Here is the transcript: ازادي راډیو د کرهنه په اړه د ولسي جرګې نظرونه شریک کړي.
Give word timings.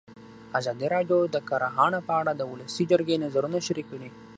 ازادي 0.59 0.87
راډیو 0.95 1.19
د 1.33 1.35
کرهنه 1.49 1.99
په 2.07 2.13
اړه 2.19 2.31
د 2.35 2.41
ولسي 2.51 2.83
جرګې 2.91 3.21
نظرونه 3.23 3.57
شریک 3.67 3.87
کړي. 3.93 4.09